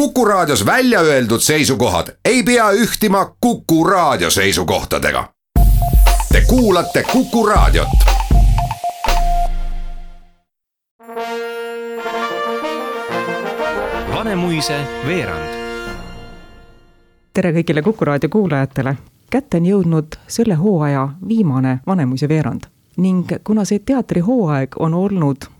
Kuku 0.00 0.24
Raadios 0.24 0.66
välja 0.66 1.00
öeldud 1.00 1.40
seisukohad 1.40 2.06
ei 2.24 2.42
pea 2.42 2.70
ühtima 2.70 3.34
Kuku 3.40 3.84
Raadio 3.84 4.30
seisukohtadega. 4.30 5.28
Te 6.32 6.40
kuulate 6.40 7.02
Kuku 7.12 7.46
Raadiot. 7.46 7.88
Vanemuise 14.14 14.80
veerand. 15.06 15.54
tere 17.34 17.52
kõigile 17.52 17.82
Kuku 17.82 18.04
Raadio 18.04 18.28
kuulajatele. 18.28 18.96
kätte 19.30 19.56
on 19.56 19.66
jõudnud 19.66 20.06
selle 20.28 20.54
hooaja 20.54 21.08
viimane 21.28 21.78
Vanemuise 21.86 22.28
veerand 22.28 22.60
ning 22.96 23.28
kuna 23.44 23.64
see 23.64 23.78
teatrihooaeg 23.78 24.68
on 24.78 24.94
olnud 24.94 25.59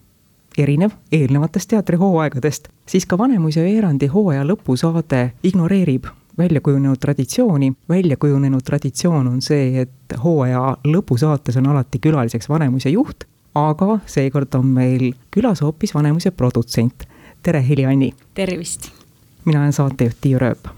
erinev 0.59 0.91
eelnevatest 1.13 1.71
teatrihooaegadest, 1.71 2.69
siis 2.87 3.07
ka 3.07 3.19
Vanemuise 3.19 3.63
veerandi 3.63 4.07
hooaja 4.07 4.45
lõpusaade 4.45 5.31
ignoreerib 5.43 6.07
välja 6.39 6.61
kujunenud 6.61 6.97
traditsiooni. 6.97 7.73
välja 7.89 8.17
kujunenud 8.17 8.61
traditsioon 8.65 9.29
on 9.29 9.43
see, 9.43 9.81
et 9.81 10.17
hooaja 10.25 10.77
lõpusaates 10.85 11.59
on 11.59 11.67
alati 11.67 11.99
külaliseks 11.99 12.49
Vanemuise 12.49 12.91
juht, 12.91 13.25
aga 13.55 13.99
seekord 14.07 14.55
on 14.55 14.67
meil 14.67 15.13
külas 15.31 15.61
hoopis 15.63 15.95
Vanemuise 15.95 16.31
produtsent. 16.31 17.05
tere, 17.43 17.69
Heli-Anni! 17.69 18.15
tervist! 18.35 18.91
mina 19.45 19.61
olen 19.61 19.73
saatejuht 19.73 20.17
Tiiu 20.21 20.39
Rööp. 20.39 20.69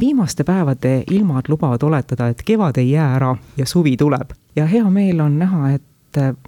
viimaste 0.00 0.44
päevade 0.44 1.04
ilmad 1.10 1.44
lubavad 1.48 1.82
oletada, 1.82 2.28
et 2.28 2.42
kevad 2.42 2.76
ei 2.76 2.90
jää 2.90 3.14
ära 3.14 3.36
ja 3.56 3.66
suvi 3.66 3.96
tuleb. 3.96 4.30
ja 4.56 4.66
hea 4.66 4.90
meel 4.90 5.20
on 5.20 5.38
näha, 5.38 5.70
et 5.70 5.82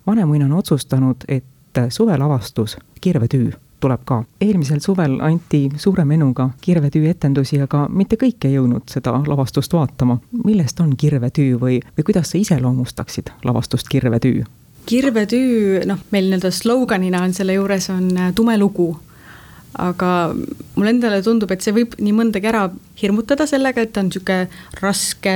Vanemuine 0.06 0.44
on 0.44 0.52
otsustanud, 0.52 1.16
et 1.28 1.44
suvelavastus 1.90 2.76
Kirvetüü 3.00 3.52
tuleb 3.80 4.00
ka. 4.04 4.22
eelmisel 4.40 4.80
suvel 4.80 5.18
anti 5.20 5.68
suure 5.76 6.04
menuga 6.04 6.50
Kirvetüü 6.60 7.08
etendusi, 7.08 7.60
aga 7.62 7.86
mitte 7.88 8.16
kõik 8.16 8.46
ei 8.48 8.56
jõudnud 8.56 8.90
seda 8.90 9.20
lavastust 9.26 9.72
vaatama. 9.72 10.18
millest 10.44 10.80
on 10.80 10.96
Kirvetüü 10.96 11.58
või, 11.60 11.80
või 11.98 12.04
kuidas 12.10 12.30
sa 12.30 12.38
iseloomustaksid 12.38 13.30
lavastust 13.44 13.88
Kirvetüü? 13.88 14.44
kirvetüü, 14.88 15.82
noh, 15.84 16.00
meil 16.14 16.30
nii-öelda 16.30 16.50
sloganina 16.54 17.20
on 17.26 17.34
selle 17.36 17.58
juures 17.58 17.90
on 17.92 18.08
tume 18.34 18.58
lugu. 18.58 18.96
aga 19.78 20.34
mulle 20.74 20.90
endale 20.90 21.20
tundub, 21.22 21.50
et 21.52 21.62
see 21.62 21.74
võib 21.76 21.92
nii 22.00 22.14
mõndagi 22.16 22.48
ära 22.50 22.62
hirmutada 22.98 23.44
sellega, 23.46 23.82
et 23.84 23.92
ta 23.92 24.00
on 24.00 24.08
niisugune 24.08 24.48
raske 24.80 25.34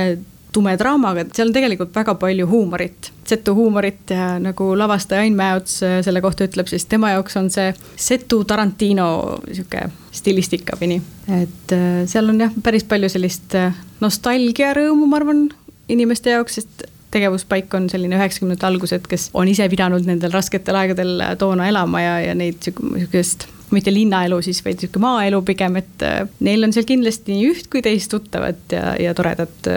tume 0.53 0.75
draama, 0.79 1.13
aga 1.13 1.25
seal 1.33 1.49
on 1.49 1.55
tegelikult 1.55 1.95
väga 1.95 2.15
palju 2.21 2.47
huumorit, 2.49 3.09
setu 3.27 3.55
huumorit 3.57 4.13
ja 4.13 4.33
nagu 4.41 4.69
lavastaja 4.77 5.23
Ain 5.25 5.35
Mäeots 5.37 5.79
selle 6.05 6.21
kohta 6.21 6.47
ütleb, 6.47 6.69
siis 6.69 6.85
tema 6.89 7.13
jaoks 7.15 7.37
on 7.39 7.49
see 7.53 7.71
setu 7.95 8.43
Tarantino 8.47 9.07
sihuke 9.49 9.87
stilistika 10.13 10.77
või 10.79 10.95
nii. 10.95 11.03
et 11.41 11.75
seal 12.11 12.29
on 12.29 12.45
jah, 12.45 12.55
päris 12.63 12.85
palju 12.87 13.09
sellist 13.11 13.57
nostalgiarõõmu, 14.03 15.09
ma 15.09 15.21
arvan, 15.21 15.45
inimeste 15.91 16.35
jaoks, 16.35 16.59
sest 16.61 16.85
tegevuspaik 17.13 17.73
on 17.77 17.89
selline 17.91 18.17
üheksakümnendate 18.17 18.69
algused, 18.69 19.09
kes 19.09 19.29
on 19.37 19.49
ise 19.49 19.67
pidanud 19.69 20.05
nendel 20.07 20.33
rasketel 20.33 20.77
aegadel 20.79 21.21
toona 21.41 21.67
elama 21.69 22.01
ja, 22.01 22.15
ja 22.29 22.37
neid 22.37 22.61
sihukest 22.65 23.47
mitte 23.73 23.93
linnaelu 23.93 24.39
siis, 24.45 24.61
vaid 24.65 24.81
sihuke 24.81 25.01
maaelu 25.01 25.41
pigem, 25.45 25.77
et 25.81 26.05
neil 26.45 26.65
on 26.65 26.73
seal 26.75 26.87
kindlasti 26.89 27.33
nii 27.33 27.53
üht 27.53 27.69
kui 27.73 27.81
teist 27.85 28.11
tuttavat 28.13 28.75
ja, 28.75 28.93
ja 29.01 29.13
toredat 29.17 29.69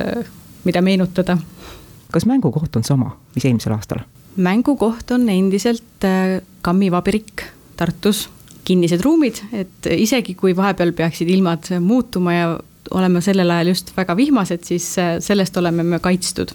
mida 0.67 0.83
meenutada. 0.83 1.39
kas 2.13 2.27
mängukoht 2.27 2.77
on 2.77 2.85
sama, 2.85 3.17
mis 3.35 3.45
eelmisel 3.45 3.75
aastal? 3.77 4.05
mängukoht 4.37 5.11
on 5.11 5.29
endiselt 5.33 6.05
äh, 6.05 6.41
Kammi 6.63 6.91
vabriik 6.91 7.47
Tartus, 7.77 8.29
kinnised 8.65 9.03
ruumid, 9.05 9.39
et 9.53 9.87
isegi 9.93 10.35
kui 10.35 10.57
vahepeal 10.57 10.93
peaksid 10.97 11.29
ilmad 11.31 11.71
muutuma 11.81 12.33
ja 12.33 12.47
olema 12.91 13.21
sellel 13.21 13.51
ajal 13.51 13.73
just 13.75 13.93
väga 13.97 14.17
vihmased, 14.17 14.65
siis 14.65 14.93
äh, 14.99 15.17
sellest 15.25 15.57
oleme 15.57 15.85
me 15.87 16.01
kaitstud 16.03 16.55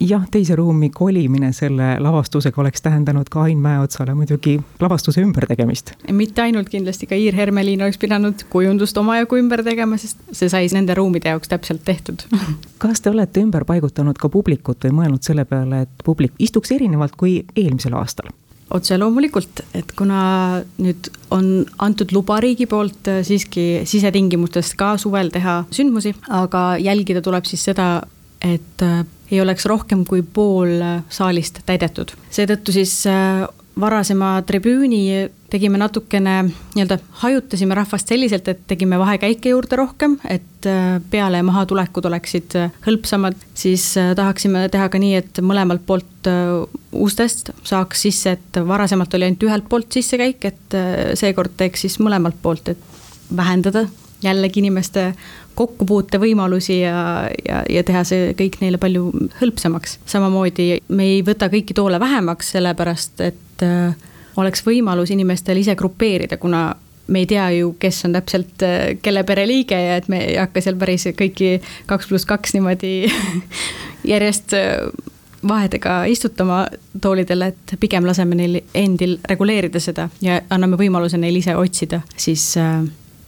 jah, 0.00 0.24
teise 0.30 0.56
ruumi 0.56 0.90
kolimine 0.90 1.52
selle 1.56 1.96
lavastusega 2.02 2.60
oleks 2.60 2.82
tähendanud 2.84 3.28
ka 3.32 3.42
Ain 3.46 3.58
Mäeotsale 3.58 4.14
muidugi 4.14 4.56
lavastuse 4.80 5.20
ümbertegemist. 5.24 5.92
mitte 6.12 6.42
ainult 6.42 6.68
kindlasti, 6.68 7.06
ka 7.06 7.14
Iir 7.14 7.34
Hermeliin 7.34 7.82
oleks 7.82 7.98
pidanud 7.98 8.46
kujundust 8.50 8.98
omajagu 8.98 9.40
ümber 9.40 9.64
tegema, 9.64 9.96
sest 9.96 10.20
see 10.32 10.48
sai 10.52 10.68
nende 10.72 10.94
ruumide 10.94 11.32
jaoks 11.32 11.48
täpselt 11.48 11.84
tehtud 11.84 12.26
kas 12.82 13.00
te 13.00 13.10
olete 13.10 13.44
ümber 13.44 13.64
paigutanud 13.64 14.18
ka 14.18 14.28
publikut 14.28 14.88
või 14.88 14.98
mõelnud 15.00 15.22
selle 15.26 15.44
peale, 15.48 15.86
et 15.86 16.04
publik 16.04 16.34
istuks 16.38 16.74
erinevalt 16.76 17.16
kui 17.16 17.38
eelmisel 17.56 17.96
aastal? 17.96 18.32
otse 18.70 18.98
loomulikult, 18.98 19.62
et 19.78 19.92
kuna 19.96 20.62
nüüd 20.82 21.08
on 21.30 21.46
antud 21.82 22.10
luba 22.14 22.40
riigi 22.42 22.66
poolt 22.66 23.08
siiski 23.26 23.86
sisetingimustes 23.86 24.72
ka 24.78 24.96
suvel 24.98 25.30
teha 25.34 25.60
sündmusi, 25.70 26.16
aga 26.34 26.64
jälgida 26.82 27.22
tuleb 27.22 27.46
siis 27.46 27.62
seda, 27.68 28.02
et 28.46 28.86
ei 29.30 29.40
oleks 29.40 29.66
rohkem 29.66 30.04
kui 30.06 30.22
pool 30.22 30.80
äh, 30.80 30.98
saalist 31.10 31.62
täidetud. 31.66 32.14
seetõttu 32.30 32.74
siis 32.74 32.92
äh, 33.10 33.46
varasema 33.80 34.38
tribüüni 34.46 35.28
tegime 35.50 35.78
natukene 35.78 36.36
nii-öelda 36.48 36.98
hajutasime 37.22 37.76
rahvast 37.76 38.08
selliselt, 38.10 38.48
et 38.48 38.64
tegime 38.66 38.98
vahekäike 38.98 39.52
juurde 39.52 39.78
rohkem, 39.78 40.16
et 40.28 40.68
äh, 40.70 40.96
peale- 41.10 41.42
ja 41.42 41.46
mahatulekud 41.46 42.08
oleksid 42.10 42.56
hõlpsamad. 42.86 43.36
siis 43.54 43.94
tahaksime 44.16 44.68
teha 44.72 44.88
ka 44.88 45.02
nii, 45.02 45.14
et 45.22 45.42
mõlemalt 45.42 45.86
poolt 45.86 46.30
ustest 46.92 47.52
saaks 47.62 48.02
sisse, 48.02 48.32
et 48.38 48.58
varasemalt 48.66 49.14
oli 49.14 49.28
ainult 49.28 49.46
ühelt 49.46 49.68
poolt 49.68 49.92
sissekäik, 49.92 50.44
et 50.44 50.78
seekord 51.14 51.54
teeks 51.56 51.86
siis 51.86 52.00
mõlemalt 52.02 52.38
poolt, 52.42 52.74
et 52.74 52.82
vähendada 53.36 53.86
jällegi 54.22 54.60
inimeste 54.60 55.10
kokkupuutevõimalusi 55.56 56.80
ja, 56.80 57.30
ja, 57.48 57.62
ja 57.70 57.84
teha 57.86 58.02
see 58.04 58.32
kõik 58.36 58.58
neile 58.60 58.78
palju 58.80 59.08
hõlpsamaks. 59.40 59.98
samamoodi 60.06 60.68
me 60.88 61.08
ei 61.14 61.22
võta 61.24 61.48
kõiki 61.52 61.76
toole 61.76 62.00
vähemaks, 62.00 62.50
sellepärast 62.56 63.22
et 63.24 63.64
äh, 63.64 63.94
oleks 64.36 64.64
võimalus 64.66 65.12
inimestel 65.14 65.62
ise 65.62 65.74
grupeerida, 65.76 66.36
kuna 66.36 66.68
me 67.06 67.22
ei 67.22 67.26
tea 67.26 67.50
ju, 67.50 67.74
kes 67.78 68.04
on 68.04 68.16
täpselt 68.18 68.62
äh, 68.66 68.96
kelle 69.02 69.24
pereliige 69.24 69.78
ja 69.80 69.96
et 70.00 70.08
me 70.12 70.24
ei 70.26 70.36
hakka 70.40 70.64
seal 70.64 70.78
päris 70.80 71.08
kõiki 71.16 71.56
kaks 71.86 72.08
pluss 72.10 72.28
kaks 72.28 72.56
niimoodi 72.56 72.94
järjest 74.12 74.56
äh, 74.58 74.90
vahedega 75.46 76.04
istutama 76.10 76.66
toolidele, 77.00 77.52
et 77.52 77.74
pigem 77.80 78.06
laseme 78.06 78.34
neil 78.34 78.60
endil 78.74 79.18
reguleerida 79.28 79.80
seda 79.80 80.08
ja 80.20 80.40
anname 80.50 80.78
võimaluse 80.80 81.20
neil 81.20 81.38
ise 81.38 81.56
otsida 81.56 82.02
siis 82.16 82.54
äh, 82.60 82.82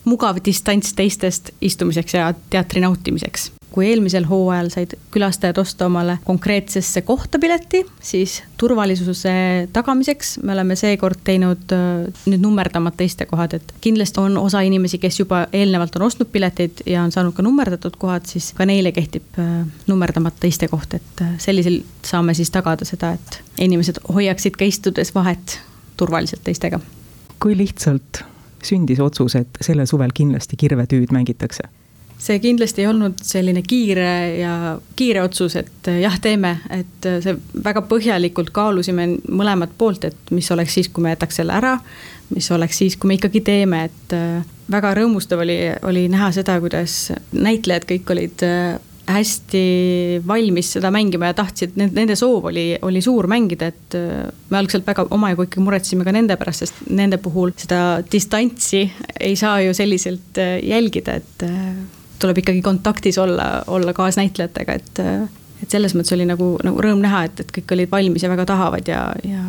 mugav 0.09 0.41
distants 0.45 0.95
teistest 0.97 1.53
istumiseks 1.61 2.15
ja 2.15 2.33
teatri 2.51 2.83
nautimiseks. 2.85 3.53
kui 3.69 3.85
eelmisel 3.85 4.25
hooajal 4.27 4.71
said 4.73 4.95
külastajad 5.13 5.59
osta 5.61 5.87
omale 5.87 6.15
konkreetsesse 6.25 7.03
kohta 7.07 7.39
pileti, 7.39 7.83
siis 8.01 8.39
turvalisuse 8.59 9.33
tagamiseks 9.73 10.39
me 10.43 10.55
oleme 10.55 10.77
seekord 10.77 11.21
teinud 11.25 11.75
äh, 11.77 12.09
nüüd 12.27 12.43
nummerdamata 12.43 13.05
istekohad, 13.05 13.59
et 13.59 13.75
kindlasti 13.85 14.23
on 14.25 14.39
osa 14.41 14.65
inimesi, 14.67 14.99
kes 14.99 15.21
juba 15.21 15.45
eelnevalt 15.53 15.99
on 16.01 16.07
ostnud 16.09 16.33
pileteid 16.33 16.83
ja 16.87 17.05
on 17.05 17.13
saanud 17.13 17.37
ka 17.37 17.45
nummerdatud 17.45 18.01
kohad, 18.01 18.27
siis 18.27 18.51
ka 18.57 18.67
neile 18.67 18.93
kehtib 18.97 19.39
äh, 19.39 19.61
nummerdamata 19.87 20.49
istekoht, 20.49 20.97
et 20.99 21.23
äh, 21.23 21.37
sellisel 21.39 21.83
saame 22.03 22.35
siis 22.35 22.51
tagada 22.55 22.89
seda, 22.89 23.13
et 23.21 23.41
inimesed 23.69 24.01
hoiaksid 24.09 24.57
ka 24.57 24.65
istudes 24.65 25.15
vahet 25.15 25.61
turvaliselt 26.01 26.43
teistega. 26.49 26.81
kui 27.39 27.55
lihtsalt 27.57 28.25
sündis 28.67 29.01
otsus, 29.01 29.37
et 29.39 29.61
sellel 29.61 29.87
suvel 29.87 30.15
kindlasti 30.15 30.57
kirvetüüd 30.57 31.13
mängitakse? 31.15 31.69
see 32.19 32.41
kindlasti 32.43 32.83
ei 32.83 32.89
olnud 32.91 33.21
selline 33.23 33.63
kiire 33.63 34.13
ja 34.41 34.53
kiire 34.99 35.23
otsus, 35.23 35.55
et 35.57 35.91
jah, 36.03 36.17
teeme, 36.19 36.57
et 36.75 37.07
see 37.23 37.37
väga 37.65 37.85
põhjalikult 37.87 38.51
kaalusime 38.55 39.07
mõlemat 39.29 39.77
poolt, 39.79 40.09
et 40.09 40.33
mis 40.35 40.51
oleks 40.51 40.75
siis, 40.75 40.91
kui 40.91 41.07
me 41.07 41.15
jätaks 41.15 41.39
selle 41.39 41.55
ära. 41.55 41.77
mis 42.35 42.51
oleks 42.53 42.79
siis, 42.79 42.97
kui 42.99 43.09
me 43.09 43.15
ikkagi 43.17 43.41
teeme, 43.41 43.85
et 43.87 44.17
väga 44.71 44.91
rõõmustav 44.99 45.41
oli, 45.41 45.57
oli 45.89 46.09
näha 46.13 46.33
seda, 46.35 46.59
kuidas 46.61 47.13
näitlejad 47.33 47.87
kõik 47.89 48.11
olid 48.13 48.45
hästi 49.09 49.63
valmis 50.27 50.73
seda 50.77 50.91
mängima 50.93 51.31
ja 51.31 51.37
tahtsid, 51.39 51.77
nende 51.79 52.17
soov 52.19 52.51
oli, 52.51 52.67
oli 52.83 53.01
suur 53.05 53.29
mängida, 53.31 53.71
et 53.73 53.97
äh, 53.97 54.29
me 54.51 54.61
algselt 54.61 54.87
väga 54.87 55.07
omajagu 55.15 55.47
ikka 55.49 55.63
muretsesime 55.65 56.05
ka 56.07 56.13
nende 56.15 56.37
pärast, 56.41 56.67
sest 56.67 56.83
nende 56.93 57.21
puhul 57.23 57.55
seda 57.57 58.03
distantsi 58.13 58.85
ei 59.21 59.37
saa 59.37 59.61
ju 59.65 59.75
selliselt 59.77 60.41
äh, 60.43 60.59
jälgida, 60.65 61.19
et 61.23 61.47
äh, 61.47 61.73
tuleb 62.19 62.43
ikkagi 62.43 62.63
kontaktis 62.63 63.19
olla, 63.19 63.65
olla 63.67 63.95
kaasnäitlejatega, 63.97 64.79
et, 64.81 65.03
et 65.63 65.71
selles 65.71 65.95
mõttes 65.97 66.17
oli 66.17 66.27
nagu, 66.29 66.57
nagu 66.67 66.85
rõõm 66.85 67.03
näha, 67.05 67.25
et, 67.29 67.45
et 67.45 67.53
kõik 67.61 67.77
olid 67.77 67.93
valmis 67.93 68.27
ja 68.27 68.33
väga 68.33 68.49
tahavad 68.51 68.89
ja, 68.91 69.05
ja 69.25 69.45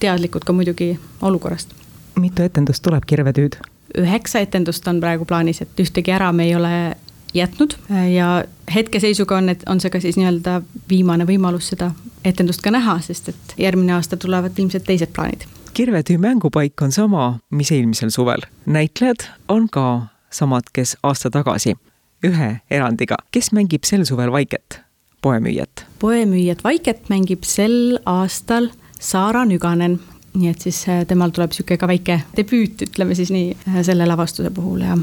teadlikud 0.00 0.44
ka 0.46 0.54
muidugi 0.56 0.94
olukorrast. 1.20 1.74
mitu 2.16 2.46
etendust 2.46 2.84
tuleb 2.86 3.04
Kirvetüüd? 3.06 3.58
üheksa 3.96 4.40
etendust 4.44 4.88
on 4.88 5.00
praegu 5.00 5.24
plaanis, 5.24 5.62
et 5.62 5.80
ühtegi 5.80 6.12
ära 6.12 6.32
me 6.32 6.48
ei 6.48 6.54
ole 6.56 6.96
jätnud 7.34 7.76
ja 8.14 8.44
hetkeseisuga 8.74 9.36
on, 9.36 9.48
et 9.48 9.62
on 9.68 9.80
see 9.80 9.90
ka 9.90 10.00
siis 10.00 10.16
nii-öelda 10.16 10.60
viimane 10.90 11.26
võimalus 11.28 11.70
seda 11.72 11.90
etendust 12.24 12.62
ka 12.64 12.72
näha, 12.74 12.98
sest 13.04 13.30
et 13.32 13.54
järgmine 13.58 13.94
aasta 13.96 14.16
tulevad 14.16 14.58
ilmselt 14.58 14.86
teised 14.86 15.12
plaanid. 15.14 15.46
Kirvetüü 15.76 16.18
mängupaik 16.18 16.82
on 16.82 16.92
sama, 16.92 17.38
mis 17.50 17.72
eelmisel 17.72 18.10
suvel. 18.10 18.46
näitlejad 18.66 19.28
on 19.48 19.68
ka 19.68 20.06
samad, 20.30 20.72
kes 20.72 20.96
aasta 21.02 21.30
tagasi. 21.30 21.76
ühe 22.24 22.60
erandiga, 22.70 23.16
kes 23.30 23.52
mängib 23.52 23.84
sel 23.84 24.04
suvel 24.04 24.32
Vaiket, 24.32 24.80
poemüüjat? 25.22 25.86
poemüüjat 25.98 26.64
Vaiket 26.64 27.08
mängib 27.08 27.44
sel 27.44 27.98
aastal 28.06 28.70
Saara 29.00 29.44
Nüganen, 29.44 30.00
nii 30.34 30.48
et 30.50 30.60
siis 30.60 30.88
äh, 30.88 31.04
temal 31.06 31.30
tuleb 31.30 31.52
niisugune 31.52 31.78
ka 31.78 31.88
väike 31.88 32.20
debüüt, 32.36 32.82
ütleme 32.88 33.14
siis 33.14 33.30
nii, 33.30 33.56
äh, 33.68 33.82
selle 33.84 34.08
lavastuse 34.08 34.50
puhul 34.50 34.80
ja 34.80 34.96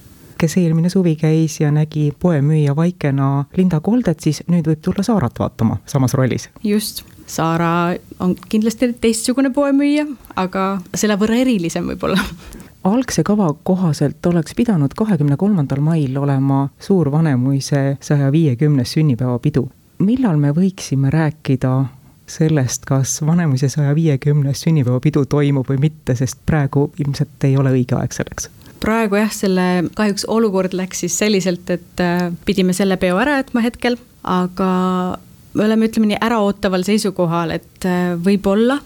kes 0.43 0.57
eelmine 0.59 0.89
suvi 0.91 1.15
käis 1.15 1.59
ja 1.61 1.71
nägi 1.71 2.11
poemüüja 2.19 2.75
Vaikena 2.75 3.45
Linda 3.57 3.79
Koldet, 3.79 4.19
siis 4.19 4.41
nüüd 4.51 4.67
võib 4.67 4.81
tulla 4.83 5.03
Saarat 5.05 5.39
vaatama 5.39 5.77
samas 5.87 6.13
rollis. 6.19 6.49
just, 6.63 7.05
Saara 7.27 7.95
on 8.19 8.35
kindlasti 8.49 8.91
teistsugune 9.01 9.53
poemüüja, 9.55 10.03
aga 10.35 10.65
selle 10.95 11.15
võrra 11.19 11.37
erilisem 11.45 11.87
võib-olla 11.87 12.19
algse 12.83 13.23
kava 13.23 13.47
kohaselt 13.63 14.25
oleks 14.27 14.55
pidanud 14.57 14.91
kahekümne 14.99 15.37
kolmandal 15.39 15.79
mail 15.79 16.17
olema 16.19 16.65
suur 16.79 17.11
Vanemuise 17.11 17.97
saja 18.01 18.31
viiekümnes 18.31 18.97
sünnipäevapidu. 18.97 19.69
millal 19.99 20.37
me 20.37 20.51
võiksime 20.51 21.09
rääkida 21.09 21.85
sellest, 22.27 22.83
kas 22.85 23.21
Vanemuise 23.25 23.69
saja 23.69 23.95
viiekümnes 23.95 24.65
sünnipäevapidu 24.67 25.25
toimub 25.25 25.71
või 25.71 25.79
mitte, 25.87 26.15
sest 26.15 26.43
praegu 26.45 26.89
ilmselt 26.99 27.47
ei 27.47 27.57
ole 27.57 27.71
õige 27.71 27.95
aeg 27.95 28.11
selleks 28.11 28.51
praegu 28.83 29.19
jah, 29.19 29.31
selle 29.31 29.67
kahjuks 29.95 30.25
olukord 30.31 30.75
läks 30.75 31.03
siis 31.05 31.15
selliselt, 31.19 31.69
et 31.73 32.03
äh, 32.03 32.27
pidime 32.45 32.75
selle 32.75 32.97
peo 33.01 33.19
ära 33.21 33.39
jätma 33.39 33.63
hetkel, 33.63 33.97
aga 34.23 34.71
me 35.53 35.67
oleme, 35.67 35.87
ütleme 35.89 36.11
nii, 36.11 36.19
äraootaval 36.25 36.83
seisukohal, 36.87 37.55
et 37.55 37.87
äh, 37.87 38.13
võib-olla 38.19 38.79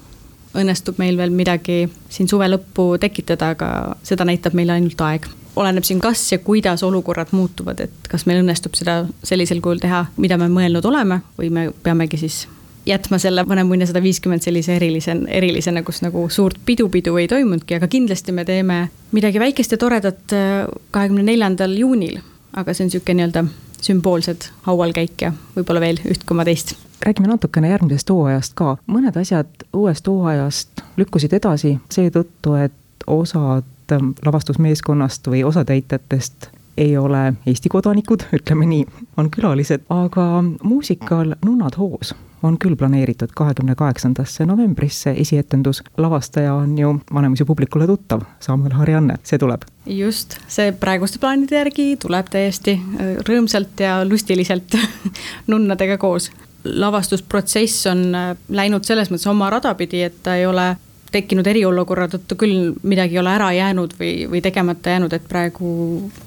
õnnestub 0.58 0.98
meil 1.02 1.18
veel 1.20 1.34
midagi 1.36 1.86
siin 2.14 2.30
suve 2.30 2.48
lõppu 2.50 2.96
tekitada, 3.02 3.52
aga 3.56 3.70
seda 4.06 4.26
näitab 4.28 4.56
meile 4.58 4.78
ainult 4.78 5.02
aeg. 5.06 5.28
oleneb 5.58 5.86
siin, 5.88 6.00
kas 6.00 6.22
ja 6.32 6.38
kuidas 6.38 6.84
olukorrad 6.86 7.32
muutuvad, 7.34 7.80
et 7.82 8.10
kas 8.10 8.28
meil 8.30 8.44
õnnestub 8.44 8.76
seda 8.78 9.00
sellisel 9.26 9.62
kujul 9.62 9.82
teha, 9.82 10.06
mida 10.18 10.38
me 10.38 10.52
mõelnud 10.54 10.86
oleme, 10.86 11.22
või 11.38 11.50
me 11.50 11.64
peamegi 11.84 12.20
siis 12.22 12.44
jätma 12.88 13.20
selle 13.20 13.44
Vanemuine 13.48 13.86
sada 13.86 14.02
viiskümmend 14.04 14.42
sellise 14.42 14.76
erilise, 14.76 15.16
erilisena, 15.28 15.84
kus 15.84 16.02
nagu 16.06 16.28
suurt 16.30 16.60
pidu-pidu 16.66 17.16
ei 17.20 17.28
toimunudki, 17.28 17.78
aga 17.78 17.88
kindlasti 17.92 18.32
me 18.32 18.46
teeme 18.46 18.80
midagi 19.12 19.40
väikest 19.40 19.76
ja 19.76 19.78
toredat 19.82 20.34
äh, 20.34 20.66
kahekümne 20.92 21.24
neljandal 21.28 21.78
juunil. 21.78 22.20
aga 22.58 22.74
see 22.74 22.86
on 22.86 22.88
niisugune 22.90 23.20
nii-öelda 23.20 23.44
sümboolsed 23.86 24.48
haualkäik 24.66 25.22
ja 25.22 25.32
võib-olla 25.56 25.82
veel 25.84 26.00
üht 26.10 26.24
koma 26.26 26.46
teist. 26.48 26.74
räägime 27.06 27.28
natukene 27.28 27.70
järgmisest 27.70 28.10
hooajast 28.10 28.56
ka, 28.58 28.78
mõned 28.88 29.18
asjad 29.20 29.68
uuest 29.74 30.08
hooajast 30.08 30.84
lükkusid 30.98 31.34
edasi 31.38 31.78
seetõttu, 31.94 32.56
et 32.64 33.08
osad 33.08 33.92
ähm, 33.92 34.14
lavastusmeeskonnast 34.26 35.28
või 35.28 35.44
osatäitjatest 35.44 36.50
ei 36.78 36.98
ole 36.98 37.34
Eesti 37.46 37.70
kodanikud, 37.70 38.28
ütleme 38.40 38.70
nii, 38.70 38.86
on 39.18 39.32
külalised, 39.34 39.86
aga 39.90 40.30
muusikal 40.64 41.36
Nunnad 41.46 41.78
hoos 41.78 42.16
on 42.44 42.58
küll 42.62 42.76
planeeritud 42.78 43.32
kahekümne 43.36 43.76
kaheksandasse 43.76 44.46
novembrisse 44.46 45.12
esietendus. 45.18 45.84
lavastaja 45.98 46.54
on 46.54 46.78
ju 46.78 47.00
Vanemuise 47.14 47.46
publikule 47.46 47.88
tuttav, 47.88 48.22
Samuel 48.40 48.74
Harjanne, 48.74 49.18
see 49.24 49.38
tuleb. 49.38 49.62
just, 49.86 50.38
see 50.48 50.72
praeguste 50.72 51.20
plaanide 51.20 51.56
järgi 51.56 51.96
tuleb 51.98 52.30
täiesti 52.30 52.78
äh, 52.78 53.16
rõõmsalt 53.30 53.80
ja 53.80 54.06
lustiliselt 54.06 54.78
nunnadega 55.52 55.98
koos. 55.98 56.32
lavastusprotsess 56.64 57.88
on 57.88 58.16
äh, 58.16 58.36
läinud 58.50 58.84
selles 58.84 59.12
mõttes 59.12 59.30
oma 59.30 59.50
rada 59.50 59.74
pidi, 59.76 60.02
et 60.02 60.24
ta 60.24 60.36
ei 60.36 60.46
ole 60.46 60.76
tekkinud 61.18 61.48
eriolukorra 61.50 62.08
tõttu 62.14 62.38
küll 62.40 62.72
midagi 62.88 63.18
ei 63.18 63.24
ole 63.24 63.34
ära 63.34 63.50
jäänud 63.56 63.98
või, 64.00 64.14
või 64.32 64.44
tegemata 64.46 64.96
jäänud, 64.96 65.18
et 65.18 65.28
praegu 65.28 65.74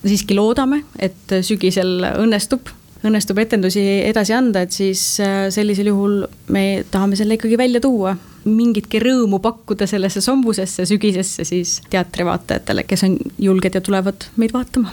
siiski 0.03 0.37
loodame, 0.39 0.85
et 0.99 1.41
sügisel 1.47 2.05
õnnestub 2.13 2.75
õnnestub 3.07 3.39
etendusi 3.41 3.83
edasi 4.05 4.35
anda, 4.37 4.65
et 4.65 4.75
siis 4.77 5.03
äh, 5.25 5.47
sellisel 5.53 5.91
juhul 5.91 6.25
me 6.53 6.85
tahame 6.91 7.17
selle 7.17 7.39
ikkagi 7.39 7.59
välja 7.59 7.81
tuua. 7.81 8.17
mingitki 8.45 8.97
rõõmu 9.01 9.37
pakkuda 9.45 9.87
sellesse 9.87 10.21
sombusesse 10.25 10.87
sügisesse 10.89 11.45
siis 11.45 11.83
teatrivaatajatele, 11.93 12.85
kes 12.89 13.05
on 13.05 13.19
julged 13.39 13.75
ja 13.75 13.81
tulevad 13.81 14.31
meid 14.37 14.53
vaatama 14.57 14.93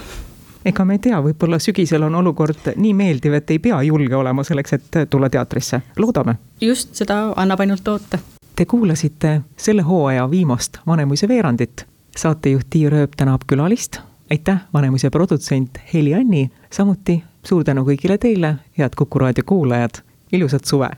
ega 0.67 0.85
me 0.85 0.97
ei 0.97 0.99
tea, 0.99 1.19
võib-olla 1.23 1.59
sügisel 1.63 2.03
on 2.03 2.15
olukord 2.19 2.73
nii 2.75 2.93
meeldiv, 2.93 3.37
et 3.39 3.51
ei 3.55 3.59
pea 3.59 3.79
julge 3.87 4.15
olema 4.15 4.43
selleks, 4.43 4.73
et 4.73 4.97
tulla 5.09 5.29
teatrisse, 5.29 5.79
loodame. 5.97 6.35
just, 6.61 6.95
seda 6.95 7.21
annab 7.35 7.63
ainult 7.63 7.87
loota. 7.87 8.19
Te 8.57 8.65
kuulasite 8.65 9.41
selle 9.57 9.81
hooaja 9.81 10.31
viimast 10.31 10.77
Vanemuise 10.87 11.27
veerandit. 11.27 11.85
saatejuht 12.17 12.67
Tiia 12.69 12.89
Rööp 12.89 13.13
tänab 13.17 13.41
külalist, 13.47 13.99
aitäh, 14.31 14.57
Vanemuise 14.73 15.09
produtsent 15.09 15.77
Heli 15.93 16.15
Anni, 16.15 16.49
samuti 16.73 17.23
suur 17.45 17.63
tänu 17.63 17.85
kõigile 17.85 18.17
teile, 18.17 18.55
head 18.77 18.97
Kuku 18.97 19.19
raadio 19.19 19.43
kuulajad, 19.45 20.01
ilusat 20.31 20.65
suve! 20.65 20.89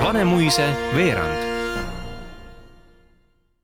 Vanemuise 0.00 0.72
veerand 0.96 1.49